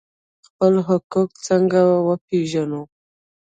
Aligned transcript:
خپل 0.47 0.73
حقوق 0.87 1.29
څنګه 1.47 1.81
وپیژنو؟ 2.07 2.81